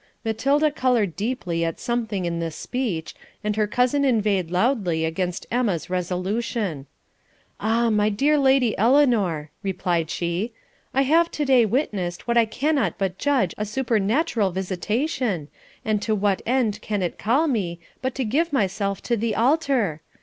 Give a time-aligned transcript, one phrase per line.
[0.25, 3.13] Matilda coloured deeply at something in this speech,
[3.43, 6.87] and her cousin inveighed loudly against Emma's resolution.
[7.59, 10.53] 'Ah, my dear lady Eleanor,' replied she,
[10.95, 15.49] 'I have to day witnessed what I cannot but judge a supernatural visitation,
[15.85, 20.01] and to what end can it call me but to give myself to the altar?